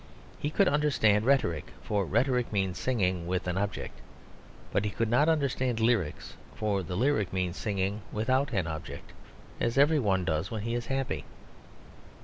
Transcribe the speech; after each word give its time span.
He 0.39 0.49
could 0.49 0.67
understand 0.67 1.25
rhetoric; 1.25 1.73
for 1.83 2.05
rhetoric 2.07 2.51
means 2.51 2.79
singing 2.79 3.27
with 3.27 3.45
an 3.47 3.55
object. 3.55 3.99
But 4.71 4.83
he 4.83 4.89
could 4.89 5.11
not 5.11 5.29
understand 5.29 5.79
lyrics; 5.79 6.37
for 6.55 6.81
the 6.81 6.97
lyric 6.97 7.31
means 7.31 7.55
singing 7.55 8.01
without 8.11 8.51
an 8.51 8.65
object; 8.65 9.11
as 9.59 9.77
every 9.77 9.99
one 9.99 10.25
does 10.25 10.49
when 10.49 10.63
he 10.63 10.73
is 10.73 10.87
happy. 10.87 11.23